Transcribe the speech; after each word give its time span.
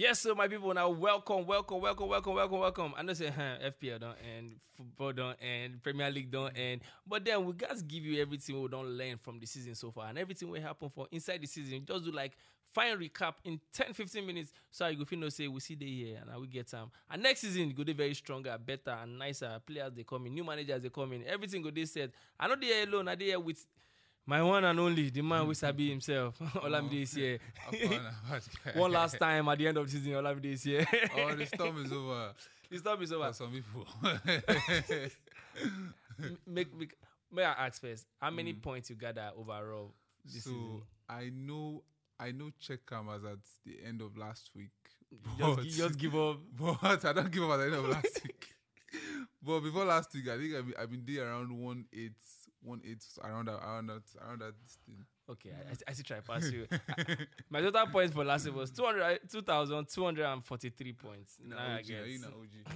Yes, 0.00 0.20
so 0.20 0.34
my 0.34 0.48
people, 0.48 0.72
now 0.72 0.88
welcome, 0.88 1.44
welcome, 1.44 1.78
welcome, 1.78 2.08
welcome, 2.08 2.32
welcome, 2.34 2.58
welcome. 2.58 2.94
I 2.96 3.02
know 3.02 3.12
say 3.12 3.26
huh, 3.28 3.58
FPL 3.70 4.00
don't 4.00 4.16
end, 4.34 4.52
football 4.74 5.12
don't 5.12 5.36
end, 5.42 5.82
Premier 5.82 6.10
League 6.10 6.30
don't 6.30 6.54
mm-hmm. 6.54 6.58
end, 6.58 6.80
but 7.06 7.22
then 7.22 7.44
we 7.44 7.52
guys 7.52 7.82
give 7.82 8.02
you 8.02 8.18
everything 8.22 8.62
we 8.62 8.68
don't 8.68 8.86
learn 8.86 9.18
from 9.18 9.38
the 9.38 9.44
season 9.44 9.74
so 9.74 9.90
far 9.90 10.06
and 10.08 10.16
everything 10.16 10.48
will 10.48 10.58
happen 10.62 10.88
for 10.88 11.06
inside 11.12 11.42
the 11.42 11.46
season. 11.46 11.84
Just 11.86 12.06
do 12.06 12.12
like 12.12 12.32
fine 12.72 12.96
recap 12.98 13.34
in 13.44 13.60
10 13.74 13.92
15 13.92 14.26
minutes 14.26 14.52
so 14.70 14.86
you 14.86 14.96
go 14.96 15.04
feel 15.04 15.18
no 15.18 15.28
say 15.28 15.48
we 15.48 15.60
see 15.60 15.74
the 15.74 15.84
year 15.84 16.16
and 16.22 16.30
now 16.30 16.40
we 16.40 16.46
get 16.46 16.66
time. 16.66 16.90
And 17.10 17.22
next 17.22 17.40
season 17.40 17.68
go 17.76 17.84
dey 17.84 17.92
very 17.92 18.14
stronger, 18.14 18.56
better 18.56 18.96
and 19.02 19.18
nicer. 19.18 19.60
Players 19.66 19.92
they 19.94 20.04
come 20.04 20.24
in, 20.24 20.32
new 20.32 20.44
managers 20.44 20.80
they 20.82 20.88
come 20.88 21.12
in, 21.12 21.26
everything 21.26 21.60
go 21.60 21.70
they 21.70 21.84
said. 21.84 22.12
I 22.38 22.48
know 22.48 22.56
they 22.58 22.84
alone, 22.84 23.06
I 23.08 23.16
they 23.16 23.26
here 23.26 23.38
with 23.40 23.66
my 24.26 24.42
one 24.42 24.64
and 24.64 24.78
only, 24.78 25.10
the 25.10 25.22
man 25.22 25.44
who 25.44 25.54
sabi 25.54 25.84
mm-hmm. 25.84 25.90
himself. 25.92 26.38
Olamide 26.56 27.02
is 27.02 27.14
here. 27.14 27.38
Oh, 27.72 28.38
one 28.74 28.92
last 29.00 29.18
time 29.18 29.48
at 29.48 29.58
the 29.58 29.68
end 29.68 29.76
of 29.76 29.86
the 29.86 29.92
season, 29.92 30.12
Olamide 30.12 30.52
is 30.52 30.62
here. 30.62 30.86
oh, 31.16 31.34
the 31.34 31.46
storm 31.46 31.84
is 31.84 31.92
over. 31.92 32.32
the 32.70 32.78
storm 32.78 33.02
is 33.02 33.12
over. 33.12 33.26
For 33.28 33.32
some 33.32 33.50
people. 33.50 33.86
Make, 36.46 36.76
make, 36.76 36.94
may 37.32 37.44
I 37.44 37.66
ask 37.66 37.80
first, 37.80 38.06
how 38.20 38.30
many 38.30 38.52
mm. 38.52 38.62
points 38.62 38.90
you 38.90 38.96
gather 38.96 39.30
overall 39.36 39.94
this 40.24 40.44
so 40.44 40.50
season? 40.50 40.82
I 41.08 41.30
know 41.34 41.82
I 42.20 42.32
know 42.32 42.50
Checkham 42.60 43.06
was 43.06 43.24
at 43.24 43.38
the 43.64 43.78
end 43.86 44.02
of 44.02 44.16
last 44.16 44.50
week. 44.54 44.70
Just, 45.38 45.56
but- 45.56 45.64
just 45.64 45.98
give 45.98 46.14
up. 46.14 46.38
But 46.56 47.04
I 47.04 47.12
don't 47.12 47.30
give 47.30 47.42
up 47.44 47.52
at 47.52 47.56
the 47.56 47.64
end 47.64 47.74
of 47.74 47.88
last 47.88 48.20
week. 48.22 48.54
But 49.42 49.60
before 49.60 49.84
last 49.86 50.12
week, 50.14 50.28
I 50.28 50.36
think 50.36 50.54
I've 50.54 50.66
been, 50.66 50.74
I've 50.78 50.90
been 50.90 51.04
there 51.06 51.26
around 51.26 51.50
one 51.58 51.86
eight, 51.92 52.12
one 52.62 52.80
eight 52.84 53.04
around 53.24 53.46
that, 53.48 53.54
around 53.64 53.86
that, 53.88 54.02
around 54.20 54.40
that 54.40 54.54
thing. 54.86 55.04
Okay, 55.30 55.50
I, 55.50 55.70
I, 55.72 55.76
I 55.88 55.92
still 55.92 56.04
try 56.04 56.20
pass 56.20 56.50
you. 56.50 56.66
My 57.50 57.60
total 57.60 57.86
points 57.86 58.12
for 58.12 58.24
last 58.24 58.44
year 58.46 58.54
was 58.54 58.70
200 58.72 59.20
2,243 59.30 60.92
points. 60.94 61.36
Now 61.46 61.56
I 61.58 61.74
OG, 61.78 61.86
get. 61.86 62.06
you 62.08 62.18
know, 62.18 62.28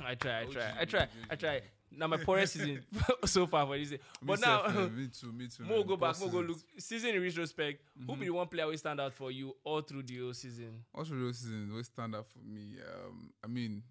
I 0.05 0.14
try, 0.14 0.30
I 0.40 0.42
OG, 0.44 0.52
try, 0.52 0.72
I 0.80 0.84
try, 0.84 1.00
OG, 1.02 1.08
I 1.30 1.34
try. 1.36 1.60
Now 1.96 2.06
my 2.08 2.16
poorest 2.16 2.55
season 2.55 2.82
so 3.24 3.46
far 3.46 3.66
for 3.66 3.77
this 3.78 3.90
year. 3.90 4.00
But 4.22 4.40
Me 4.40 4.46
now, 4.46 4.62
self, 4.72 4.92
me 4.92 5.08
too, 5.08 5.32
me 5.32 5.48
too. 5.48 5.62
Mo 5.64 5.78
man. 5.78 5.86
go 5.86 5.96
back, 5.96 6.16
Poor 6.16 6.27
Mo 6.28 6.32
go 6.32 6.40
look. 6.48 6.58
Season 6.78 7.10
in 7.14 7.22
retrospect, 7.22 7.82
who 7.96 8.12
Mm-hmm. 8.12 8.20
be 8.20 8.27
the 8.27 8.32
one 8.32 8.46
player 8.48 8.66
will 8.66 8.77
stand 8.78 9.00
out 9.00 9.12
for 9.12 9.30
you 9.30 9.55
all 9.64 9.80
through 9.80 10.02
the 10.05 10.18
whole 10.18 10.34
season? 10.34 10.84
What's 10.92 11.10
the 11.10 11.16
real 11.16 11.32
season 11.32 11.68
always 11.70 11.86
stand 11.86 12.14
out 12.16 12.27
for 12.27 12.40
me? 12.40 12.77
Um, 12.80 13.30
I 13.44 13.46
mean, 13.46 13.82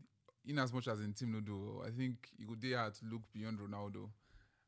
in 0.45 0.59
as 0.59 0.73
much 0.73 0.87
as 0.89 0.99
in 0.99 1.13
team 1.13 1.31
no 1.31 1.39
do, 1.39 1.81
I 1.85 1.89
think 1.91 2.29
it 2.39 2.47
would 2.49 2.61
they 2.61 2.69
had 2.71 2.93
to 2.95 3.05
look 3.09 3.21
beyond 3.33 3.59
Ronaldo. 3.59 4.09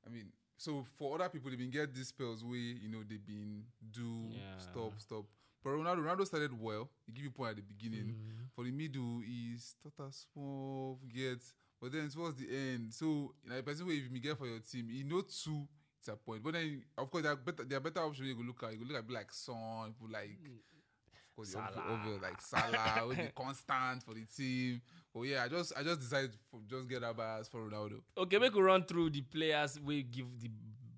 I 0.06 0.10
mean, 0.10 0.28
so 0.58 0.86
for 0.98 1.16
other 1.16 1.30
people, 1.30 1.50
they've 1.50 1.60
been 1.60 1.70
get 1.72 1.94
these 1.94 2.08
spells 2.10 2.44
where 2.44 2.58
you 2.58 2.90
know 2.90 3.00
they've 3.08 3.26
been 3.26 3.64
do 3.92 4.30
Yeah. 4.32 4.58
stop 4.58 4.94
stop. 5.00 5.26
But 5.64 5.72
Ronaldo, 5.72 5.98
Ronaldo 6.06 6.26
started 6.28 6.54
well. 6.60 6.90
He 7.08 7.12
give 7.14 7.24
you 7.24 7.32
point 7.32 7.52
at 7.52 7.56
the 7.56 7.62
beginning. 7.64 8.14
Mm-hmm. 8.14 8.44
For 8.56 8.64
the 8.66 8.72
middle, 8.72 9.20
he 9.26 9.56
started 9.58 10.14
small, 10.14 11.00
get, 11.14 11.40
but 11.82 11.92
then 11.92 12.08
towards 12.10 12.36
the 12.38 12.48
end, 12.50 12.94
so 12.94 13.34
like 13.48 13.58
the 13.58 13.64
person 13.64 13.88
where 13.88 13.96
if 13.96 14.04
you 14.12 14.20
get 14.20 14.38
for 14.38 14.46
your 14.48 14.60
team, 14.60 14.90
he 14.90 15.04
know 15.04 15.22
two. 15.22 15.68
It's 15.98 16.08
a 16.10 16.16
point, 16.16 16.44
but 16.44 16.54
then 16.54 16.84
of 17.00 17.10
course 17.10 17.24
there 17.24 17.32
are 17.32 17.36
better, 17.36 17.64
there 17.64 17.78
are 17.80 17.82
better 17.82 18.02
options 18.02 18.28
you 18.28 18.36
go 18.36 18.44
look 18.44 18.62
at. 18.62 18.74
You 18.74 18.78
go 18.86 18.94
look 18.94 19.04
at 19.04 19.10
like 19.10 19.32
Son, 19.34 19.92
people 19.98 20.14
like 20.14 20.38
of 20.46 20.75
course, 21.36 21.50
Salah. 21.50 21.84
obvious, 21.90 22.22
like 22.22 22.42
Salah, 22.42 23.08
will 23.08 23.16
be 23.16 23.30
constant 23.36 24.04
for 24.04 24.14
the 24.14 24.26
team. 24.26 24.82
But 25.14 25.22
yeah, 25.24 25.44
I 25.44 25.48
just 25.48 25.74
I 25.78 25.84
just 25.84 26.00
decided 26.02 26.32
to 26.32 26.60
just 26.70 26.88
get 26.90 27.02
that 27.02 27.16
bias 27.16 27.48
for 27.48 27.60
Ronaldo. 27.70 28.02
Okay, 28.18 28.38
make 28.38 28.54
we 28.54 28.62
run 28.62 28.84
through 28.84 29.10
the 29.12 29.22
players 29.22 29.80
we 29.80 30.04
give 30.04 30.26
the 30.42 30.50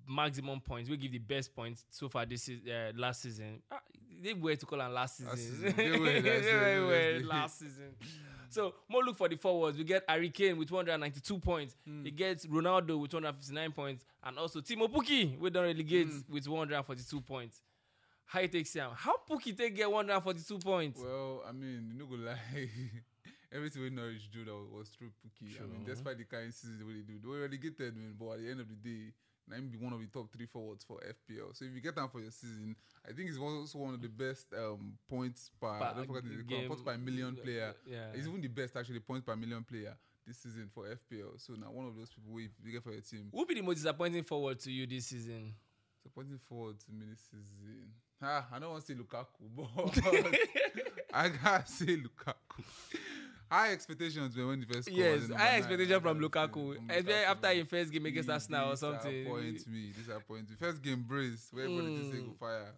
maximum 0.08 0.60
points. 0.60 0.88
We 0.90 0.96
give 0.96 1.12
the 1.12 1.18
best 1.18 1.54
points 1.54 1.84
so 1.90 2.08
far 2.08 2.26
this 2.26 2.48
is 2.48 2.60
uh, 2.66 2.92
last 2.96 3.22
season. 3.22 3.62
Ah, 3.70 3.80
they 4.22 4.34
were 4.34 4.56
to 4.56 4.66
call 4.66 4.80
on 4.80 4.92
last 4.92 5.18
season. 5.18 5.30
Last 5.30 5.40
season. 5.42 5.74
They 5.76 5.90
were, 5.90 6.20
They 6.22 6.80
were, 7.20 7.26
last 7.26 7.58
season. 7.60 7.94
So 8.50 8.74
more 8.88 9.04
look 9.04 9.16
for 9.18 9.28
the 9.28 9.36
forwards. 9.36 9.76
We 9.76 9.84
get 9.84 10.02
Harry 10.08 10.30
Kane 10.30 10.56
with 10.56 10.70
192 10.70 11.38
points. 11.38 11.76
Hmm. 11.86 12.02
He 12.04 12.10
gets 12.10 12.46
Ronaldo 12.46 12.98
with 12.98 13.10
259 13.10 13.72
points, 13.72 14.04
and 14.24 14.38
also 14.38 14.60
Teemu 14.60 14.88
Pukki 14.90 15.38
we 15.38 15.50
don't 15.50 15.64
relegate 15.64 16.08
Hmm. 16.08 16.32
with 16.32 16.48
142 16.48 17.20
points. 17.20 17.60
How 18.28 18.40
you 18.40 18.48
take 18.48 18.66
Sam? 18.66 18.90
How 18.94 19.14
Pukki 19.28 19.56
take 19.56 19.74
get 19.74 19.90
142 19.90 20.58
points? 20.58 21.00
Well, 21.02 21.44
I 21.48 21.52
mean, 21.52 21.88
you 21.90 21.98
know, 21.98 22.04
go 22.04 22.16
lie. 22.16 22.36
Everything 23.50 23.82
we 23.82 23.88
Norwich 23.88 24.30
do 24.30 24.44
that 24.44 24.52
was, 24.52 24.90
through 24.90 25.08
Pukki. 25.24 25.56
I 25.58 25.64
mean, 25.64 25.82
despite 25.86 26.18
the 26.18 26.24
kind 26.24 26.48
of 26.48 26.52
season 26.52 26.76
they 26.78 27.10
do, 27.10 27.18
they 27.18 27.26
were 27.26 27.40
relegated, 27.40 27.96
man. 27.96 28.12
But 28.20 28.32
at 28.32 28.40
the 28.44 28.50
end 28.50 28.60
of 28.60 28.68
the 28.68 28.76
day, 28.76 29.12
Naim 29.48 29.68
be 29.68 29.78
one 29.78 29.94
of 29.94 30.00
the 30.00 30.06
top 30.06 30.30
three 30.30 30.44
forwards 30.44 30.84
for 30.84 31.00
FPL. 31.00 31.56
So 31.56 31.64
if 31.64 31.72
you 31.72 31.80
get 31.80 31.96
them 31.96 32.06
for 32.12 32.20
your 32.20 32.30
season, 32.30 32.76
I 33.08 33.12
think 33.14 33.30
it's 33.30 33.38
also 33.38 33.78
one 33.78 33.94
of 33.94 34.02
the 34.02 34.08
best 34.08 34.52
um, 34.52 34.98
points 35.08 35.50
per. 35.58 35.78
Per 35.78 35.94
don't 35.96 36.06
forget 36.06 36.24
the 36.28 36.42
game. 36.42 36.68
points 36.68 36.82
per 36.82 36.98
million 36.98 37.34
player. 37.34 37.74
Yeah. 37.86 38.12
It's 38.12 38.26
even 38.26 38.42
the 38.42 38.48
best 38.48 38.76
actually 38.76 39.00
points 39.00 39.24
per 39.24 39.36
million 39.36 39.64
player 39.64 39.96
this 40.26 40.36
season 40.36 40.68
for 40.74 40.84
FPL. 40.84 41.40
So 41.40 41.54
now 41.54 41.72
one 41.72 41.86
of 41.86 41.96
those 41.96 42.10
people 42.10 42.36
if 42.36 42.50
you 42.62 42.72
get 42.72 42.84
for 42.84 42.92
your 42.92 43.00
team. 43.00 43.30
Who 43.32 43.46
be 43.46 43.54
the 43.54 43.62
most 43.62 43.76
disappointing 43.76 44.24
forward 44.24 44.60
to 44.60 44.70
you 44.70 44.86
this 44.86 45.06
season? 45.06 45.54
So 46.02 46.10
pointing 46.14 46.38
forward 46.46 46.78
to 46.80 46.92
me 46.92 47.06
this 47.08 47.20
season. 47.30 47.88
Ah, 48.22 48.46
I 48.52 48.58
don't 48.58 48.70
want 48.70 48.84
to 48.84 48.92
say 48.92 48.98
Lukaku, 48.98 49.26
but 49.56 50.38
I 51.14 51.28
gotta 51.28 51.66
say 51.66 51.96
Lukaku. 51.96 52.64
High 53.50 53.72
expectations 53.72 54.36
man, 54.36 54.46
when 54.48 54.60
the 54.60 54.66
first 54.66 54.84
scored 54.88 54.98
Yes, 54.98 55.30
high 55.34 55.56
expectation 55.56 56.00
from 56.00 56.20
Lukaku. 56.20 56.74
from 56.76 56.86
Lukaku. 56.88 57.24
after 57.28 57.48
his 57.48 57.66
first 57.66 57.92
game 57.92 58.04
against 58.06 58.28
Arsenal 58.28 58.72
or 58.72 58.76
something. 58.76 59.10
Disappoint 59.24 59.66
me, 59.68 59.92
disappoint 59.96 60.50
me. 60.50 60.56
First 60.58 60.82
game 60.82 61.04
brace, 61.08 61.48
where 61.52 61.64
everybody 61.64 61.96
just 61.98 62.10
say 62.12 62.18
go 62.18 62.34
fire. 62.38 62.74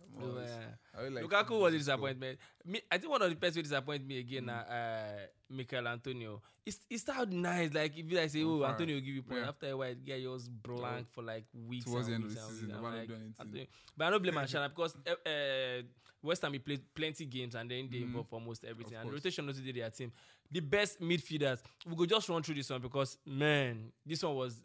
Yeah. 0.94 1.08
Like 1.08 1.24
Lukaku 1.24 1.60
was 1.60 1.74
a 1.74 1.78
disappointment. 1.78 2.38
Me, 2.64 2.80
I 2.90 2.98
think 2.98 3.10
one 3.10 3.22
of 3.22 3.30
the 3.30 3.36
best 3.36 3.56
who 3.56 3.62
disappoint 3.62 4.06
me 4.06 4.16
Mm. 4.16 4.20
again 4.20 4.44
na 4.46 4.60
uh, 4.60 5.18
Michael 5.48 5.86
Antonio. 5.88 6.42
It's 6.66 6.80
it 6.90 6.98
started 6.98 7.32
nice. 7.32 7.72
Like 7.72 7.96
if 7.96 8.10
you 8.10 8.16
like 8.18 8.30
say, 8.30 8.42
oh. 8.42 8.64
Antonio 8.64 8.96
will 8.96 9.00
give 9.02 9.14
you 9.14 9.22
point. 9.22 9.40
Yeah. 9.42 9.48
After 9.48 9.68
a 9.70 9.76
while, 9.76 9.94
the 9.94 10.00
guy 10.12 10.26
was 10.28 10.48
blank 10.48 11.06
for 11.10 11.22
like 11.22 11.44
weeks. 11.68 11.84
Towards 11.84 12.08
the 12.08 12.14
end 12.14 12.24
of 12.24 12.34
the 12.34 12.40
season, 12.40 12.72
I'm 12.76 12.82
like, 12.82 13.06
doing 13.08 13.20
anything. 13.20 13.34
Antonio- 13.40 13.66
But 13.96 14.04
I 14.06 14.10
don't 14.10 14.22
blame 14.22 14.34
Anshana 14.42 14.68
because 14.68 14.96
uh, 15.06 15.82
West 16.22 16.42
Ham 16.42 16.52
he 16.52 16.58
played 16.58 16.82
plenty 16.94 17.24
games 17.24 17.54
and 17.54 17.70
then 17.70 17.88
they 17.90 17.98
involved 18.02 18.28
for 18.28 18.36
almost 18.36 18.64
everything. 18.64 18.94
Mm. 18.94 18.96
Of 18.96 19.02
And 19.02 19.10
course. 19.10 19.24
rotation 19.24 19.46
also 19.48 19.60
did 19.62 19.76
their 19.76 19.90
team. 19.90 20.12
The 20.50 20.60
best 20.60 21.00
midfielders. 21.00 21.60
We 21.86 21.94
could 21.96 22.08
just 22.10 22.28
run 22.28 22.42
through 22.42 22.56
this 22.56 22.68
one 22.68 22.80
because 22.82 23.16
man, 23.24 23.92
this 24.04 24.22
one 24.24 24.34
was 24.34 24.60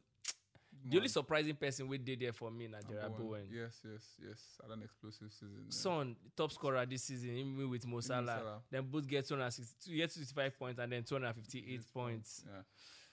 the 0.88 0.98
only 0.98 1.10
surprising 1.10 1.56
person 1.56 1.88
we 1.88 1.98
did 1.98 2.20
there 2.20 2.34
for 2.34 2.52
me, 2.52 2.68
na 2.68 2.78
Jarrod 2.80 3.18
Bowen. 3.18 3.48
Yes, 3.52 3.82
yes, 3.84 4.04
yes. 4.22 4.40
Had 4.62 4.72
an 4.78 4.84
explosive 4.84 5.32
season. 5.32 5.64
yeah. 5.66 5.70
Son, 5.72 6.16
top 6.38 6.52
scorer 6.52 6.86
this 6.86 7.04
season, 7.04 7.32
even 7.32 7.70
with 7.70 7.86
Mo 7.88 8.00
Salah. 8.02 8.38
Salah. 8.38 8.62
Then 8.70 8.84
both 8.84 9.08
get 9.08 9.26
262, 9.28 9.90
get 9.96 10.12
265 10.14 10.60
points 10.60 10.80
and 10.80 10.92
then 10.92 11.04
258 11.04 11.82
points. 11.94 12.44
Yeah. 12.46 12.62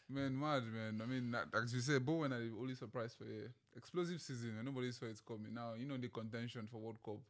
Man, 0.09 0.39
mad, 0.39 0.65
man. 0.65 1.01
I 1.03 1.07
mean, 1.07 1.35
as 1.55 1.73
you 1.73 1.81
said, 1.81 2.05
Bowen 2.05 2.33
are 2.33 2.39
the 2.41 2.53
only 2.61 2.75
surprise 2.75 3.15
for 3.17 3.25
you. 3.25 3.49
explosive 3.75 4.21
season 4.21 4.55
and 4.59 4.67
nobody 4.67 4.93
saw 4.93 5.07
it 5.07 5.19
coming. 5.27 5.55
Now, 5.55 5.73
you 5.79 5.87
know, 5.87 5.97
the 5.97 6.09
contention 6.09 6.69
for 6.71 6.79
World 6.79 6.99
Cup 7.03 7.21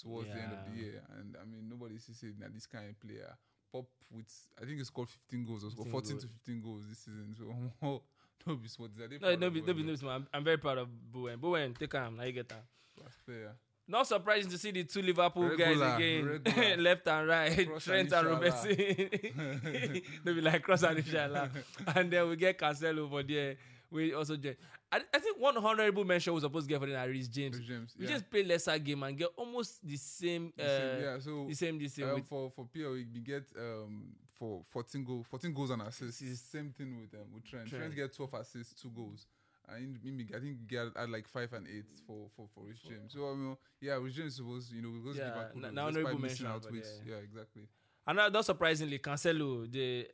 towards 0.00 0.28
the 0.28 0.40
end 0.42 0.52
of 0.52 0.58
the 0.66 0.80
year. 0.82 1.02
And 1.20 1.36
I 1.40 1.44
mean, 1.44 1.68
nobody 1.70 1.98
sees 1.98 2.20
it 2.24 2.40
that 2.40 2.52
this 2.52 2.66
kind 2.66 2.88
of 2.90 2.98
player 2.98 3.36
pop 3.70 3.84
with, 4.10 4.26
I 4.60 4.64
think 4.64 4.78
he 4.78 4.84
scored 4.84 5.08
15 5.08 5.44
goals 5.44 5.64
or 5.64 5.70
14 5.70 5.90
goals. 5.92 6.22
to 6.24 6.28
15 6.28 6.62
goals 6.62 6.82
this 6.88 6.98
season. 6.98 7.36
So, 7.80 8.02
don't 8.46 8.62
be. 8.62 8.68
Are 9.16 9.18
No, 9.20 9.36
no, 9.36 9.50
be, 9.50 9.60
no, 9.60 9.72
be, 9.72 9.82
no, 9.82 10.08
I'm, 10.08 10.26
I'm 10.32 10.44
very 10.44 10.58
proud 10.58 10.78
of 10.78 10.88
Bowen. 11.12 11.38
Bowen, 11.38 11.74
take 11.74 11.92
him. 11.92 12.16
Now 12.16 12.24
you 12.24 12.32
get 12.32 12.48
that. 12.48 12.64
Class 12.98 13.16
player. 13.24 13.52
Not 13.88 14.06
surprising 14.06 14.50
to 14.50 14.58
see 14.58 14.70
the 14.70 14.84
two 14.84 15.02
Liverpool 15.02 15.48
Regular, 15.48 15.74
guys 15.74 15.96
again, 15.96 16.82
left 16.84 17.06
and 17.08 17.28
right, 17.28 17.66
Cross 17.68 17.84
Trent 17.84 18.12
and 18.12 18.26
and. 18.26 18.28
Robertson. 18.28 18.76
they 20.24 20.32
be 20.32 20.40
like 20.40 20.62
cross 20.62 20.82
and 20.84 20.98
inshallah, 20.98 21.50
and 21.94 22.10
then 22.10 22.28
we 22.28 22.36
get 22.36 22.58
Cancelo 22.58 23.00
over 23.00 23.22
there. 23.22 23.56
We 23.90 24.14
also 24.14 24.36
get. 24.36 24.58
I, 24.90 25.00
I 25.12 25.18
think 25.18 25.38
one 25.40 25.56
honorable 25.56 26.04
mention 26.04 26.32
was 26.32 26.42
supposed 26.42 26.66
to 26.66 26.70
get 26.70 26.80
for 26.80 26.86
them 26.86 26.96
are 26.96 27.08
Reece 27.10 27.28
James. 27.28 27.58
James. 27.60 27.94
We 27.98 28.06
just 28.06 28.30
play 28.30 28.44
lesser 28.44 28.78
game 28.78 29.02
and 29.02 29.18
get 29.18 29.28
almost 29.36 29.86
the 29.86 29.96
same. 29.96 30.52
Uh, 30.58 30.62
The 30.62 30.68
same, 30.78 31.02
yeah, 31.02 31.18
so 31.18 31.46
the 31.48 31.54
same, 31.54 31.78
the 31.78 31.88
same. 31.88 32.08
um, 32.08 32.14
with, 32.14 32.26
for 32.28 32.50
for 32.54 32.66
PL, 32.66 32.92
we 32.92 33.04
get 33.20 33.44
um 33.58 34.14
for 34.42 34.60
14 34.72 35.04
goal, 35.04 35.24
14 35.30 35.52
goals 35.54 35.70
and 35.70 35.82
assists. 35.82 36.20
Assists. 36.20 36.50
Same 36.50 36.70
thing 36.76 36.98
with 37.00 37.14
um 37.14 37.32
with 37.32 37.44
Trent. 37.44 37.68
Trent. 37.68 37.84
Trent, 37.84 37.94
get 37.94 38.12
12 38.16 38.34
assists, 38.34 38.82
two 38.82 38.90
goals. 38.90 39.26
And 39.68 39.96
I 40.34 40.40
think 40.40 40.66
get 40.66 40.88
at 40.96 41.08
like 41.08 41.28
five 41.28 41.52
and 41.52 41.68
eight 41.68 41.84
for 42.04 42.26
for 42.36 42.48
for 42.52 42.64
Rich 42.64 42.82
James. 42.88 43.12
So 43.12 43.30
I 43.30 43.34
mean, 43.36 43.56
yeah, 43.80 43.92
Rich 44.02 44.14
James 44.16 44.42
was 44.42 44.72
you 44.72 44.82
know 44.82 44.90
because 44.90 45.16
Yeah, 45.16 45.28
yeah, 45.36 45.68
n- 45.68 45.74
Liverpool 45.94 46.14
now 46.14 46.18
missing 46.18 46.46
mention, 46.46 46.46
out 46.48 46.72
weeks. 46.72 47.00
yeah. 47.06 47.12
Yeah, 47.14 47.20
exactly. 47.22 47.68
and 48.08 48.16
not, 48.16 48.32
not 48.32 48.44
surprisingly, 48.44 48.98
Cancelo, 48.98 49.70
the 49.70 50.08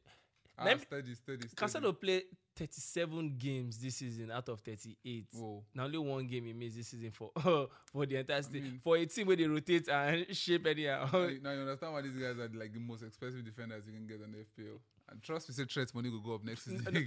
Ah, 0.59 0.65
Let 0.65 0.79
me- 0.79 0.85
steady, 0.85 1.15
steady, 1.15 1.49
steady. 1.49 1.55
Cancelo 1.55 1.93
played 1.99 2.25
37 2.57 3.37
games 3.39 3.79
this 3.79 3.97
season 3.97 4.31
out 4.33 4.49
of 4.49 4.61
38. 4.61 5.27
Whoa. 5.33 5.63
Now 5.75 5.85
only 5.85 5.99
one 5.99 6.27
game 6.27 6.47
he 6.47 6.53
missed 6.53 6.77
this 6.77 6.89
season 6.89 7.13
for 7.13 7.31
for 7.93 8.07
the 8.07 8.17
entire 8.17 8.43
state. 8.43 8.63
mean- 8.63 8.81
for 8.83 8.97
a 8.97 9.07
team 9.07 9.29
where 9.29 9.37
they 9.37 9.47
rotate 9.47 9.89
and 9.89 10.27
shape 10.37 10.67
anyhow. 10.67 11.09
Now, 11.13 11.23
you- 11.27 11.41
now 11.41 11.53
you 11.53 11.61
understand 11.61 11.93
why 11.93 12.03
these 12.03 12.17
guys 12.17 12.39
are 12.39 12.49
like 12.59 12.73
the 12.73 12.81
most 12.81 13.03
expensive 13.05 13.45
defenders 13.45 13.85
you 13.87 13.93
can 13.93 14.07
get 14.07 14.21
on 14.23 14.33
the 14.33 14.39
FPL. 14.39 14.79
And 15.11 15.23
trust 15.23 15.49
me, 15.49 15.55
say 15.55 15.65
threat 15.65 15.95
money 15.95 16.11
will 16.11 16.21
go 16.21 16.35
up 16.35 16.45
next 16.45 16.65
season. 16.67 17.07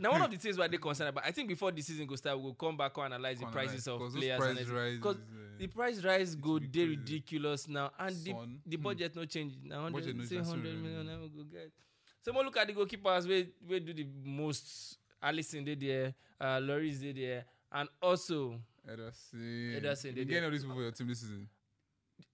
now 0.00 0.12
one 0.12 0.22
of 0.22 0.30
the 0.30 0.36
things 0.36 0.56
why 0.56 0.68
they 0.68 0.76
concerned 0.76 1.08
about, 1.08 1.26
I 1.26 1.32
think 1.32 1.48
before 1.48 1.72
the 1.72 1.82
season 1.82 2.06
go 2.06 2.14
start, 2.14 2.38
we'll 2.40 2.54
come 2.54 2.76
back 2.76 2.96
and 2.96 3.12
analyze 3.12 3.40
the 3.40 3.46
prices 3.46 3.88
of 3.88 3.94
of 3.94 4.00
'cause 4.02 4.12
those 4.14 4.22
players 4.22 4.38
price 4.38 4.58
and 4.58 4.68
rises, 4.68 4.98
because 4.98 5.16
uh, 5.16 5.58
the 5.58 5.66
price 5.66 6.04
rise 6.04 6.34
go 6.36 6.58
they 6.60 6.84
ridiculous 6.84 7.66
now, 7.66 7.90
and 7.98 8.14
the, 8.24 8.30
Son, 8.30 8.60
the 8.64 8.76
hmm. 8.76 8.82
budget 8.84 9.16
no 9.16 9.24
change. 9.24 9.54
Now 9.64 9.88
no 9.88 9.98
hundred 9.98 10.28
say 10.28 10.36
change, 10.36 10.46
hundred 10.46 10.80
sorry, 10.80 11.04
now 11.04 11.18
we 11.22 11.28
go 11.28 11.42
get. 11.50 11.72
So 12.22 12.32
more 12.32 12.44
look 12.44 12.56
at 12.56 12.66
the 12.66 12.72
goalkeepers. 12.74 13.26
We 13.26 13.48
we 13.66 13.80
do 13.80 13.92
the 13.94 14.06
most. 14.24 14.98
Alisson 15.22 15.64
did 15.66 15.80
there, 15.80 16.14
uh, 16.40 16.58
Lloris 16.58 17.00
did 17.00 17.16
there, 17.16 17.44
and 17.72 17.88
also 18.00 18.58
Ederson. 18.88 19.78
Ederson, 19.80 20.04
You 20.06 20.12
they 20.12 20.24
get 20.24 20.36
any 20.36 20.40
did. 20.40 20.44
of 20.44 20.52
these 20.52 20.62
people 20.62 20.76
for 20.76 20.82
your 20.82 20.92
team 20.92 21.08
this 21.08 21.20
season? 21.20 21.48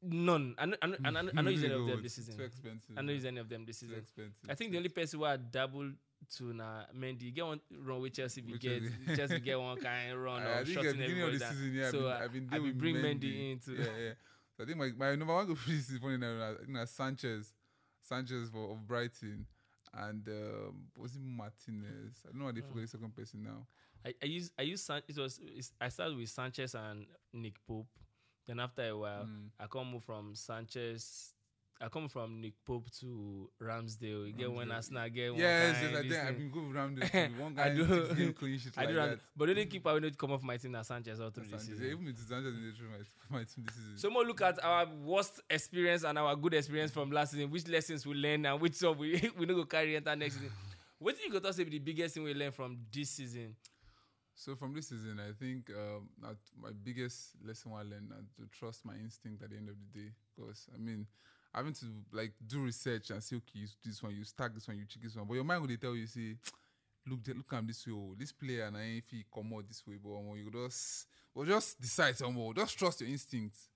none. 0.03 0.55
I 0.59 0.67
know, 0.67 0.77
I 0.83 0.87
know, 0.87 0.97
I 1.05 1.11
know, 1.11 1.19
I 1.19 1.43
know 1.43 1.51
any 1.51 1.73
of 1.73 1.87
them 1.87 2.03
this 2.03 2.15
season. 2.15 2.37
Too 2.37 2.45
expensive. 2.45 2.97
I 2.97 3.03
know 3.03 3.13
use 3.13 3.25
any 3.25 3.41
of 3.41 3.49
them 3.49 3.65
this 3.67 3.79
season. 3.79 3.97
Too 3.97 4.01
expensive. 4.03 4.51
I 4.51 4.55
think 4.55 4.71
the 4.71 4.77
only 4.77 4.89
person 4.89 5.19
who 5.19 5.25
I 5.27 5.37
double 5.37 5.91
to 6.39 6.53
na 6.55 6.85
Mendy 6.97 7.23
you 7.23 7.31
get 7.33 7.45
one 7.45 7.61
run 7.83 8.01
with 8.01 8.13
Chelsea. 8.13 8.41
We 8.43 8.59
get 8.59 8.83
Chelsea. 9.17 9.41
Get 9.41 9.59
one 9.69 9.81
kind 9.81 10.13
of 10.13 10.19
run 10.19 10.43
I, 10.43 10.61
I 10.61 10.65
think 10.65 10.77
at 10.79 10.83
the 10.83 10.89
shutting 10.89 10.93
beginning 11.01 11.23
of 11.23 11.29
everybody 11.29 11.39
the 11.39 11.45
down. 11.45 11.53
season, 11.55 11.75
yeah, 11.75 11.91
So, 11.91 12.07
uh, 12.07 12.21
I've 12.23 12.33
been, 12.33 12.49
I've 12.53 12.63
been 12.63 12.71
I 12.71 12.79
bring 12.79 12.95
Mendy. 12.97 13.03
Mendy 13.03 13.53
into 13.53 13.73
yeah, 13.73 13.85
yeah. 14.01 14.11
So 14.57 14.63
I 14.63 14.67
think 14.67 14.79
my, 14.79 14.91
my 14.97 15.15
number 15.17 15.35
one 15.35 15.47
goal 15.47 15.57
for 15.57 15.71
this 15.71 15.91
is 15.91 15.99
funny 15.99 16.17
now. 16.19 16.51
I 16.53 16.65
think 16.65 16.75
that's 16.77 16.93
Sanchez, 16.93 17.53
Sanchez 18.01 18.49
for 18.51 18.71
of 18.73 18.87
Brighton, 18.87 19.47
and 19.95 20.27
um, 20.29 20.89
was 20.97 21.17
it 21.17 21.23
Martinez? 21.23 22.23
I 22.25 22.31
don't 22.31 22.39
know 22.39 22.45
what 22.47 22.55
they 22.55 22.61
Mm. 22.63 22.69
forgot 22.69 22.83
the 22.83 22.89
second 22.89 23.17
person 23.17 23.43
now. 23.45 23.67
I, 24.05 24.15
I 24.23 24.27
use 24.27 24.51
I 24.59 24.63
use 24.63 24.83
San, 24.83 25.03
it 25.09 25.17
was 25.17 25.39
it's, 25.43 25.73
I 25.81 25.89
started 25.89 26.17
with 26.17 26.29
Sanchez 26.29 26.75
and 26.75 27.07
Nick 27.33 27.57
Pope. 27.67 27.89
Then 28.47 28.61
after 28.61 28.83
a 28.89 28.97
while, 28.97 29.25
Mm. 29.27 29.51
I 29.59 29.67
come 29.67 29.91
move 29.93 30.05
from 30.05 30.35
Sanchez. 30.35 31.35
I 31.79 31.89
come 31.89 32.09
from 32.09 32.41
Nick 32.41 32.55
Pope 32.65 32.91
to 33.01 33.51
Ramsdale. 33.63 34.27
You 34.27 34.33
get 34.33 34.51
when 34.51 34.69
Ramsdale. 34.69 34.75
Arsenal 34.75 35.09
get 35.11 35.31
one 35.33 35.41
Yes, 35.41 35.77
yes, 35.83 35.95
I 35.95 36.01
think 36.01 36.15
I've 36.15 36.39
been 36.39 36.51
good 36.51 37.01
this. 37.01 37.11
too. 37.11 37.43
One 37.43 37.59
I 37.59 37.69
guy 37.69 37.75
do. 37.75 37.87
six 38.07 38.19
game 38.19 38.33
clean 38.33 38.59
sheet 38.59 38.73
I 38.77 38.81
like 38.81 38.89
do 38.89 38.95
that. 38.95 39.19
but 39.37 39.45
the 39.47 39.51
only 39.53 39.67
keeper 39.67 39.89
I 39.91 39.99
need 39.99 40.13
to 40.13 40.17
come 40.17 40.33
off 40.33 40.43
my 40.43 40.57
team 40.57 40.75
is 40.75 40.87
Sanchez 40.87 41.21
all 41.21 41.31
through 41.31 41.47
this 41.51 41.63
season. 41.67 41.87
Even 41.87 42.05
with 42.07 42.19
Sanchez 42.19 42.55
the 42.55 42.73
team, 42.73 42.89
my, 43.31 43.39
my 43.39 43.45
team 43.45 43.65
this 43.67 43.75
season. 43.75 43.99
So 43.99 44.11
more 44.11 44.25
look 44.25 44.41
at 44.41 44.65
our 44.65 44.87
worst 45.05 45.41
experience 45.51 46.05
and 46.05 46.19
our 46.19 46.35
good 46.35 46.55
experience 46.55 46.93
from 46.93 47.11
last 47.11 47.33
season. 47.33 47.51
Which 47.51 47.69
lessons 47.69 48.07
we 48.07 48.15
learn 48.15 48.47
and 48.47 48.59
which 48.59 48.75
stuff 48.75 48.97
we 48.97 49.31
we 49.39 49.45
no 49.45 49.55
go 49.55 49.65
carry 49.67 49.97
enter 49.97 50.17
next 50.17 50.35
season. 50.35 50.51
What 50.99 51.15
do 51.15 51.23
you 51.25 51.31
go 51.31 51.41
to 51.41 51.53
say 51.53 51.63
be 51.65 51.73
the 51.73 51.79
biggest 51.79 52.15
thing 52.15 52.25
we 52.25 52.33
learn 52.33 52.53
from 52.53 52.79
this 52.91 53.11
season? 53.11 53.55
So 54.35 54.55
from 54.55 54.73
this 54.73 54.89
season, 54.89 55.21
I 55.21 55.33
think 55.33 55.71
um, 55.71 56.09
my 56.61 56.71
biggest 56.85 57.33
lesson 57.45 57.73
I 57.75 57.83
learned 57.83 58.13
is 58.19 58.31
to 58.37 58.47
trust 58.59 58.85
my 58.85 58.95
instinct 58.95 59.43
at 59.43 59.51
the 59.51 59.57
end 59.57 59.69
of 59.69 59.77
the 59.77 60.01
day. 60.01 60.09
Because 60.35 60.69
I 60.75 60.79
mean, 60.79 61.07
having 61.57 61.73
to 61.73 61.87
like 62.13 62.33
do 62.47 62.61
research 62.61 63.11
and 63.11 63.23
say, 63.23 63.37
okay, 63.37 63.61
you 63.61 63.67
this 63.85 64.03
one, 64.03 64.15
you 64.15 64.25
stack 64.25 64.55
this 64.55 64.69
one, 64.69 64.77
you 64.77 64.85
check 64.87 65.03
this 65.03 65.17
one, 65.17 65.27
but 65.27 65.35
your 65.35 65.45
mind 65.45 65.63
will 65.63 65.77
tell 65.77 65.97
you, 65.97 66.07
say, 66.07 66.37
look, 67.07 67.21
look 67.27 67.53
am 67.53 67.67
this 67.67 67.87
way, 67.87 67.95
oh, 67.97 68.15
this 68.19 68.31
player 68.33 68.65
and 68.67 68.77
I 68.77 68.99
if 68.99 69.09
he 69.11 69.25
come 69.35 69.53
out 69.57 69.67
this 69.67 69.83
way, 69.87 69.95
but 70.03 70.11
um, 70.15 70.37
you 70.37 70.51
just, 70.51 71.07
well, 71.35 71.47
just 71.47 71.81
decide 71.81 72.17
some 72.17 72.35
more, 72.35 72.53
just 72.55 72.79
trust 72.79 73.01
your 73.01 73.11
instincts. 73.11 73.69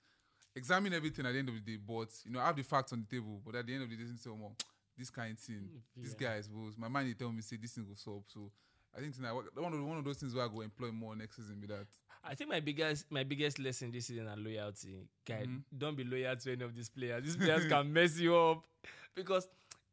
Examine 0.55 0.93
everything 0.93 1.25
at 1.25 1.31
the 1.31 1.39
end 1.39 1.49
of 1.49 1.55
the 1.55 1.61
day, 1.61 1.77
but 1.77 2.09
you 2.25 2.31
know, 2.31 2.39
have 2.39 2.55
the 2.55 2.63
facts 2.63 2.91
on 2.93 3.05
the 3.09 3.15
table. 3.15 3.41
But 3.45 3.55
at 3.55 3.65
the 3.65 3.73
end 3.73 3.83
of 3.83 3.89
the 3.89 3.95
day, 3.95 4.03
say, 4.17 4.29
um, 4.29 4.41
oh, 4.43 4.51
this 4.97 5.09
kind 5.09 5.31
of 5.31 5.39
thing, 5.39 5.69
mm, 5.71 6.03
this 6.03 6.13
Yeah. 6.19 6.27
guy 6.27 6.35
is 6.35 6.45
suppose 6.45 6.77
my 6.77 6.89
mind 6.89 7.07
they 7.09 7.13
tell 7.13 7.31
me 7.31 7.41
say 7.41 7.55
this 7.55 7.71
thing 7.73 7.85
go 7.85 7.93
solve. 7.95 8.25
So 8.27 8.51
I 8.95 8.99
think 8.99 9.15
tonight 9.15 9.31
one 9.31 9.73
of 9.73 9.83
one 9.85 9.97
of 9.97 10.03
those 10.03 10.17
things 10.17 10.35
where 10.35 10.43
I 10.45 10.49
go 10.49 10.59
employ 10.61 10.91
more 10.91 11.15
next 11.15 11.37
season 11.37 11.59
be 11.61 11.67
that. 11.67 11.87
I 12.23 12.35
think 12.35 12.49
my 12.49 12.59
biggest 12.59 13.11
my 13.11 13.23
biggest 13.23 13.57
lesson 13.59 13.91
this 13.91 14.05
season 14.07 14.27
are 14.27 14.35
loyalty. 14.37 15.07
Guy, 15.25 15.45
Mhm. 15.45 15.63
don't 15.75 15.95
be 15.97 16.03
loyal 16.03 16.35
to 16.35 16.51
any 16.51 16.63
of 16.63 16.75
these 16.75 16.89
players. 16.89 17.23
These 17.23 17.37
players 17.37 17.65
can 17.65 17.91
mess 17.93 18.19
you 18.19 18.35
up 18.35 18.63
because 19.15 19.47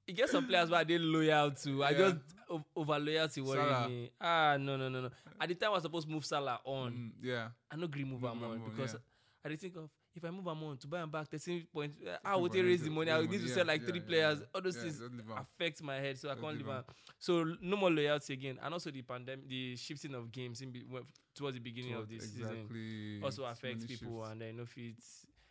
you 0.06 0.14
get 0.14 0.28
some 0.28 0.46
players 0.46 0.70
where 0.70 0.84
they 0.84 0.98
loyal 0.98 1.50
to. 1.52 1.84
I 1.84 1.90
Yeah. 1.90 1.98
just 1.98 2.16
o- 2.50 2.64
over 2.76 2.98
loyalty 2.98 3.40
worry 3.40 3.88
me. 3.88 4.10
Ah 4.20 4.56
no 4.60 4.76
no 4.76 4.88
no 4.88 5.00
no. 5.02 5.10
At 5.40 5.48
the 5.48 5.54
time 5.54 5.70
I 5.70 5.74
was 5.74 5.82
supposed 5.82 6.06
to 6.06 6.12
move 6.12 6.24
Salah 6.24 6.60
on. 6.64 6.92
Mm, 6.92 7.12
yeah, 7.22 7.48
I 7.70 7.76
no 7.76 7.84
agree 7.84 8.04
move 8.04 8.24
am 8.24 8.42
on 8.44 8.70
because 8.70 8.92
yeah. 8.94 9.00
I 9.44 9.48
dey 9.48 9.56
think 9.56 9.76
of 9.76 9.88
if 10.14 10.24
I 10.24 10.30
move 10.30 10.46
am 10.48 10.62
on 10.62 10.76
to 10.78 10.86
buy 10.88 11.00
am 11.00 11.10
back 11.10 11.28
thirteen 11.28 11.66
point. 11.72 11.92
Uh, 12.04 12.16
how 12.24 12.30
13 12.38 12.42
would 12.42 12.52
they 12.52 12.62
raise 12.62 12.82
the 12.82 12.90
money? 12.90 13.10
I 13.10 13.18
would 13.18 13.30
need 13.30 13.42
to 13.42 13.48
sell 13.48 13.66
like 13.66 13.84
three 13.84 14.00
players. 14.00 14.42
All 14.54 14.60
those 14.60 14.76
things 14.76 15.00
affect 15.36 15.82
my 15.82 15.96
head, 15.96 16.18
so 16.18 16.30
I 16.30 16.34
can't 16.34 16.44
am. 16.44 16.58
am. 16.58 16.84
So 17.18 17.54
no 17.60 17.76
more 17.76 17.90
loyalty 17.90 18.32
again, 18.32 18.58
and 18.62 18.72
also 18.74 18.90
the 18.90 19.02
pandemic, 19.02 19.48
the 19.48 19.76
shifting 19.76 20.14
of 20.14 20.30
games 20.32 20.60
in 20.60 20.70
be, 20.70 20.84
well, 20.90 21.02
towards 21.34 21.56
the 21.56 21.60
beginning 21.62 21.94
of 21.94 22.08
this 22.08 22.32
season 22.32 23.20
also 23.22 23.42
So 23.42 23.46
affects 23.46 23.84
people 23.86 24.24
and 24.24 24.40
then 24.40 24.56
no 24.56 24.64
fit 24.66 24.94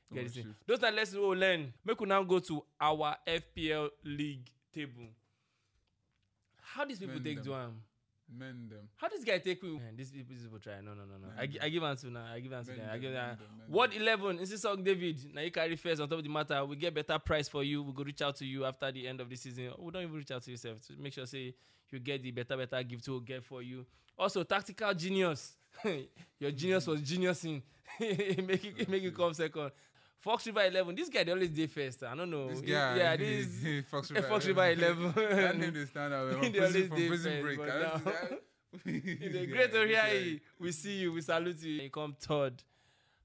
No 0.09 0.15
get 0.15 0.23
this 0.25 0.33
thing. 0.33 0.55
Those 0.65 0.83
are 0.83 0.91
lessons 0.91 1.19
we 1.19 1.27
will 1.27 1.37
learn. 1.37 1.73
Make 1.85 1.99
we 1.99 2.07
now 2.07 2.23
go 2.23 2.39
to 2.39 2.63
our 2.79 3.15
FPL 3.27 3.89
league 4.03 4.49
table. 4.73 5.07
How 6.61 6.85
these 6.85 6.99
people 6.99 7.19
take 7.21 7.37
them. 7.37 7.45
do 7.45 7.53
am? 7.55 7.81
Mend 8.29 8.71
them. 8.71 8.89
How 8.97 9.07
this 9.07 9.23
guy 9.23 9.37
take 9.37 9.63
me? 9.63 9.77
Man, 9.77 9.95
these 9.95 10.11
people, 10.11 10.33
these 10.33 10.43
people 10.43 10.59
try. 10.59 10.81
No, 10.83 10.91
no, 10.93 11.03
no, 11.05 11.15
no. 11.17 11.27
I, 11.37 11.43
I 11.65 11.69
give 11.69 11.81
answer 11.83 12.07
now. 12.07 12.25
I 12.33 12.39
give 12.41 12.51
answer 12.51 12.73
now. 12.77 12.91
I 12.91 12.97
give 12.97 13.13
mend 13.13 13.15
that. 13.15 13.39
them, 13.39 13.47
mend 13.57 13.71
What 13.73 13.91
them. 13.91 14.01
eleven? 14.01 14.39
Is 14.39 14.49
this 14.49 14.61
song 14.61 14.83
David? 14.83 15.33
Now 15.33 15.41
you 15.41 15.51
carry 15.51 15.75
first 15.77 16.01
on 16.01 16.09
top 16.09 16.17
of 16.17 16.23
the 16.25 16.29
matter. 16.29 16.65
We 16.65 16.75
get 16.75 16.93
better 16.93 17.17
price 17.19 17.47
for 17.47 17.63
you. 17.63 17.83
We 17.83 17.93
go 17.93 18.03
reach 18.03 18.21
out 18.21 18.35
to 18.37 18.45
you 18.45 18.65
after 18.65 18.91
the 18.91 19.07
end 19.07 19.21
of 19.21 19.29
the 19.29 19.35
season. 19.37 19.69
Oh, 19.79 19.83
we 19.85 19.91
don't 19.91 20.03
even 20.03 20.15
reach 20.15 20.31
out 20.31 20.43
to 20.43 20.51
yourself. 20.51 20.81
To 20.87 20.93
make 20.99 21.13
sure 21.13 21.25
say 21.25 21.55
you 21.89 21.99
get 21.99 22.21
the 22.21 22.31
better 22.31 22.57
better 22.57 22.83
gift 22.83 23.07
we'll 23.07 23.21
get 23.21 23.43
for 23.45 23.61
you. 23.61 23.85
Also, 24.19 24.43
tactical 24.43 24.93
genius. 24.93 25.53
Your 26.39 26.51
genius 26.51 26.85
was 26.87 27.01
geniusing. 27.01 27.61
make 27.99 28.65
it 28.65 28.89
make 28.89 29.03
it 29.03 29.15
come 29.15 29.33
second. 29.33 29.71
Fox 30.19 30.45
River 30.47 30.65
Eleven. 30.65 30.95
This 30.95 31.09
guy 31.09 31.23
they 31.23 31.31
always 31.31 31.49
day 31.49 31.67
first. 31.67 32.03
I 32.03 32.15
don't 32.15 32.29
know. 32.29 32.49
This 32.49 32.59
He- 32.61 32.65
guy, 32.67 32.97
yeah, 32.97 33.15
this 33.15 33.85
Fox 33.89 34.11
eh, 34.11 34.21
Fox 34.29 34.45
River 34.47 34.69
11. 34.71 35.11
that 35.15 35.57
name 35.57 35.73
they 35.73 35.85
stand 35.85 36.13
out 36.13 36.31
from 36.31 36.41
They 36.41 36.49
prison, 36.51 36.63
always 36.63 36.87
from 36.87 37.07
prison 37.07 37.31
first, 37.41 37.43
break. 37.43 37.57
but 37.57 37.69
I 37.69 37.79
don't 37.79 38.05
now- 38.05 38.37
In 38.85 39.31
the 39.31 39.45
great 39.47 39.73
area, 39.73 40.39
we 40.59 40.71
see 40.71 40.97
you, 40.99 41.13
we 41.13 41.21
salute 41.21 41.61
you. 41.63 41.81
You 41.83 41.89
come 41.89 42.15
third. 42.19 42.61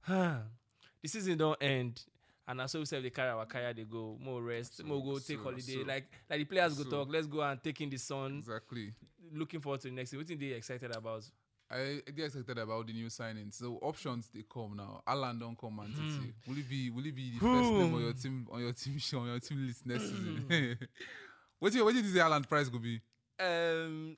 the 0.06 1.08
season 1.08 1.36
don't 1.38 1.60
end. 1.62 2.02
And 2.46 2.60
as 2.60 2.74
we 2.74 2.84
say 2.84 3.00
they 3.00 3.10
carry 3.10 3.30
our 3.30 3.46
kaya, 3.46 3.72
they 3.72 3.84
go 3.84 4.16
more 4.20 4.42
rest, 4.42 4.76
So- 4.78 4.84
more 4.84 5.02
go 5.02 5.18
take 5.18 5.38
so- 5.38 5.42
holiday. 5.44 5.62
so- 5.62 5.80
like 5.86 6.04
like 6.28 6.38
the 6.40 6.44
players 6.44 6.74
go 6.74 6.84
talk, 6.90 7.08
let's 7.10 7.26
go 7.26 7.40
and 7.42 7.62
take 7.62 7.80
in 7.80 7.88
the 7.90 7.98
sun. 7.98 8.38
Exactly. 8.38 8.92
Looking 9.32 9.60
forward 9.60 9.80
to 9.82 9.88
the 9.88 9.94
next 9.94 10.10
thing. 10.10 10.18
What 10.20 10.28
they 10.28 10.46
excited 10.46 10.94
about? 10.94 11.24
I 11.72 12.02
get 12.14 12.26
excited 12.26 12.58
about 12.58 12.86
the 12.86 12.92
new 12.92 13.06
signings. 13.06 13.54
So 13.54 13.78
options 13.80 14.28
they 14.34 14.44
come 14.52 14.76
now. 14.76 15.02
Haaland 15.08 15.40
don't 15.40 15.58
come 15.58 15.78
and 15.80 15.94
Titi. 15.94 16.34
Will 16.46 16.58
it 16.58 16.69
be 16.69 16.90
will 16.90 17.06
it 17.06 17.14
be 17.14 17.30
the 17.32 17.38
first 17.40 17.70
name 17.70 17.94
on 17.94 18.00
your 18.02 18.12
team 18.12 18.46
on 18.50 18.60
your 18.60 18.72
team 18.72 18.98
show 18.98 19.19
on 19.20 19.26
your 19.28 19.40
team 19.40 19.66
list 19.66 19.86
next 19.86 20.02
season? 20.02 20.44
what 21.58 21.72
do 21.72 21.78
you 21.78 21.84
what 21.84 21.92
do 21.92 21.96
you 21.96 22.02
think 22.02 22.14
the 22.14 22.20
Haaland 22.20 22.48
price 22.48 22.69
could 22.69 22.82
be? 22.82 23.00
Um, 23.40 24.16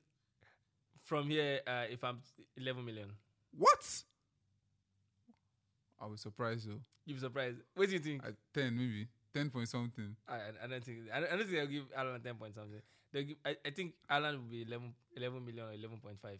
from 1.03 1.29
here, 1.29 1.61
uh, 1.65 1.85
if 1.89 2.03
I'm 2.03 2.19
11 2.57 2.83
million, 2.85 3.09
What? 3.57 4.03
I 5.99 6.07
was 6.07 6.21
surprised 6.21 6.67
though. 6.69 6.81
you 7.05 7.15
be 7.15 7.21
surprised. 7.21 7.57
What 7.73 7.87
do 7.87 7.93
you 7.93 7.99
think? 7.99 8.23
At 8.25 8.33
ten 8.53 8.75
maybe. 8.75 9.07
Ten 9.33 9.49
point 9.49 9.67
something. 9.69 10.15
I, 10.27 10.35
I, 10.63 10.67
don't 10.67 10.83
think 10.83 10.97
I 11.13 11.19
don't, 11.19 11.31
I 11.31 11.35
don't 11.37 11.47
think 11.47 11.59
I'll 11.59 11.67
give 11.67 11.83
Haaland 11.97 12.23
10 12.23 12.35
point 12.35 12.55
something. 12.55 12.81
They'll 13.11 13.23
give, 13.23 13.37
I, 13.45 13.55
I 13.65 13.69
think 13.69 13.93
Haaland 14.09 14.33
will 14.33 14.49
be 14.51 14.63
11, 14.63 14.93
11 15.15 15.45
million 15.45 15.65
or 15.65 15.71
11.5. 15.71 16.39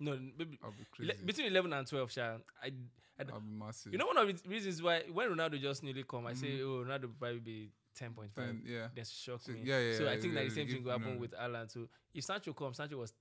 No, 0.00 0.18
maybe 0.38 0.58
I'll 0.64 0.70
be 0.72 0.84
ele- 1.04 1.08
crazy. 1.14 1.24
between 1.24 1.46
11 1.48 1.72
and 1.72 1.86
12, 1.86 2.10
Sha. 2.12 2.36
I, 2.62 2.72
I, 3.18 3.24
be 3.24 3.32
massive. 3.58 3.92
you 3.92 3.98
know, 3.98 4.06
one 4.06 4.16
of 4.16 4.26
the 4.42 4.48
reasons 4.48 4.82
why 4.82 5.02
when 5.12 5.28
Ronaldo 5.30 5.60
just 5.60 5.82
nearly 5.82 6.04
come, 6.04 6.26
I 6.26 6.32
say, 6.34 6.58
Mhm. 6.58 6.62
oh, 6.62 6.84
Ronaldo 6.84 7.02
will 7.02 7.14
probably 7.18 7.40
be 7.40 7.70
10.5. 7.94 8.34
ten, 8.34 8.62
yeah. 8.64 8.88
That 8.94 9.06
shocked 9.06 9.44
So, 9.44 9.52
me. 9.52 9.60
yeah, 9.64 9.78
yeah, 9.78 9.98
so 9.98 10.08
I 10.08 10.18
think 10.18 10.32
yeah, 10.32 10.40
that 10.40 10.48
the 10.48 10.54
same 10.54 10.68
thing 10.68 10.82
will 10.82 10.92
happen 10.98 11.18
with 11.18 11.32
Haaland 11.32 11.70
too. 11.72 11.88
If 12.14 12.24
Sancho 12.24 12.52
comes, 12.54 12.78
Sancho 12.78 12.96
was 12.96 13.12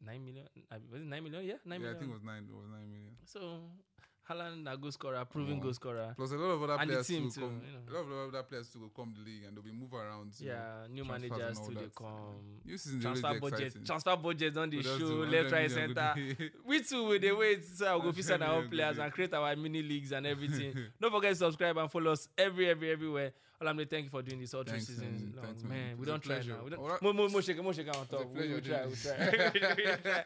9 0.00 0.24
million. 0.24 0.46
Was 0.90 1.00
it 1.02 1.06
9 1.06 1.24
million? 1.24 1.44
Yeah, 1.44 1.54
9 1.64 1.72
yeah, 1.72 1.78
million. 1.78 1.96
I 1.96 1.98
think 1.98 2.10
it 2.10 2.14
was 2.14 2.22
nine. 2.22 2.46
It 2.48 2.54
was 2.54 2.68
nine 2.70 2.90
million. 2.90 3.16
So, 3.24 3.62
Haaland, 4.30 4.72
a 4.72 4.76
goal 4.76 4.92
scorer, 4.92 5.24
proven 5.24 5.58
Oh. 5.58 5.62
goal 5.62 5.72
scorer. 5.74 6.14
Plus 6.16 6.30
a 6.32 6.36
lot 6.36 6.50
of 6.50 6.62
other 6.62 6.72
And 6.74 6.88
the 6.90 6.94
players 6.94 7.06
team 7.06 7.30
too, 7.30 7.40
come. 7.40 7.60
you 7.66 7.72
know. 7.72 7.80
A 7.88 7.92
lot 8.02 8.12
of 8.12 8.28
other 8.34 8.42
players 8.44 8.68
too 8.68 8.78
will 8.80 8.88
come 8.90 9.12
the 9.18 9.24
league 9.28 9.44
and 9.46 9.56
they'll 9.56 9.64
be 9.64 9.72
move 9.72 9.92
around. 9.92 10.32
Yeah, 10.38 10.86
new 10.90 11.04
managers 11.04 11.58
too. 11.60 11.74
They 11.74 11.88
come. 11.96 12.60
New 12.64 12.78
season 12.78 13.00
Transfer 13.00 13.32
dey 13.32 13.38
budget, 13.40 13.60
exciting. 13.60 13.84
transfer 13.84 14.16
budget 14.16 14.56
on 14.56 14.70
the 14.70 14.82
show, 14.82 14.90
left, 15.26 15.50
100 15.50 15.52
right, 15.52 15.70
center. 15.70 16.14
We 16.66 16.82
too 16.82 17.04
will 17.04 17.18
they 17.18 17.32
wait 17.32 17.64
so 17.64 17.86
I'll 17.86 18.00
go 18.00 18.10
100 18.12 18.42
our 18.42 18.62
players 18.70 18.98
and 18.98 19.12
create 19.12 19.34
our 19.34 19.56
mini 19.56 19.82
leagues 19.82 20.12
and 20.12 20.26
everything. 20.26 20.74
Don't 21.00 21.10
forget 21.10 21.30
to 21.32 21.36
subscribe 21.36 21.76
and 21.78 21.90
follow 21.90 22.12
us 22.12 22.28
every, 22.38 22.68
every, 22.70 22.90
everywhere. 22.92 23.32
All 23.60 23.68
I'm 23.68 23.76
thank 23.84 24.04
you 24.04 24.10
for 24.10 24.22
doing 24.22 24.40
this 24.40 24.54
all 24.54 24.62
three 24.62 24.72
Thanks, 24.72 24.86
seasons. 24.86 25.34
man. 25.34 25.44
Thanks, 25.44 25.62
man. 25.64 25.70
man. 25.88 25.98
We 25.98 26.06
don't 26.06 26.22
try 26.22 26.36
now. 26.40 26.64
We 26.64 26.70
don't, 26.70 27.02
more, 27.02 27.12
more, 27.12 27.28
more 27.28 27.42
shaking, 27.42 27.62
more 27.62 27.74
shaking 27.74 27.94
on 27.94 28.06
top. 28.06 28.24
We, 28.32 28.54
we 28.54 28.60
try, 28.62 28.86
we 28.86 28.94
doing 28.94 28.94
try. 28.94 30.24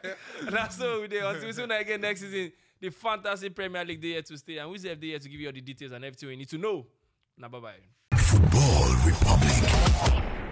That's 0.49 0.79
all 0.79 1.01
we 1.01 1.07
do. 1.09 1.25
Until 1.25 1.45
we 1.47 1.51
soon 1.51 1.69
again 1.71 1.99
next 1.99 2.21
season, 2.21 2.53
the 2.85 2.91
fantasy 2.91 3.49
Premier 3.49 3.83
League 3.83 4.01
day 4.01 4.21
to 4.21 4.37
stay, 4.37 4.59
and 4.59 4.69
we 4.69 4.77
say 4.77 4.93
they 4.93 5.07
here 5.07 5.19
to 5.19 5.27
give 5.29 5.39
you 5.39 5.47
all 5.47 5.53
the 5.53 5.61
details 5.61 5.91
and 5.91 6.05
everything 6.05 6.29
you 6.29 6.37
need 6.37 6.49
to 6.49 6.57
know. 6.57 6.85
Now, 7.37 7.47
bye 7.49 7.59
bye. 7.59 8.17
Football 8.17 8.95
Republic. 9.03 10.44